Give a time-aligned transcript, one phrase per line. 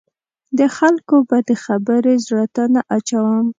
[0.57, 3.45] د خلکو بدې خبرې زړه ته نه اچوم.